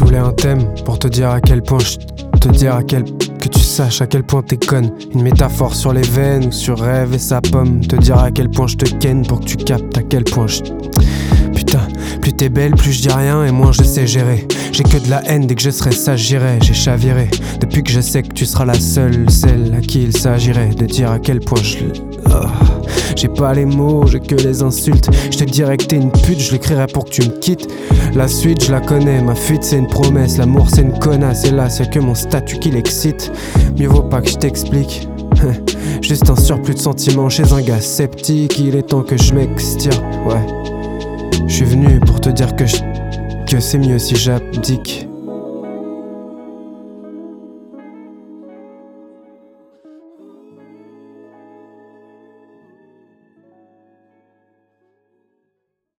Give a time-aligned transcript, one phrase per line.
[0.00, 1.96] voulais un thème pour te dire à quel point je
[2.42, 4.90] te dire à quel que tu saches à quel point t'es conne.
[5.14, 7.80] Une métaphore sur les veines ou sur rêve et sa pomme.
[7.80, 10.48] Te dire à quel point je te ken pour que tu captes à quel point
[10.48, 10.62] je.
[11.54, 11.86] Putain,
[12.20, 14.46] plus t'es belle, plus je dis rien et moins je sais gérer.
[14.72, 16.58] J'ai que de la haine dès que je serai sage, j'irai.
[16.62, 17.28] J'ai chaviré
[17.60, 20.86] depuis que je sais que tu seras la seule, celle à qui il s'agirait de
[20.86, 21.78] dire à quel point je.
[22.26, 22.46] Oh.
[23.14, 25.10] J'ai pas les mots, j'ai que les insultes.
[25.30, 27.68] Je te dirais que t'es une pute, je l'écrirai pour que tu me quittes.
[28.14, 30.38] La suite, je la connais, ma fuite c'est une promesse.
[30.38, 33.30] L'amour c'est une connasse, et là c'est que mon statut qui l'excite.
[33.78, 35.06] Mieux vaut pas que je t'explique.
[36.02, 38.58] Juste un surplus de sentiments chez un gars sceptique.
[38.58, 40.46] Il est temps que je m'extire, ouais.
[41.46, 42.64] Je suis venu pour te dire que,
[43.52, 45.11] que c'est mieux si j'abdique.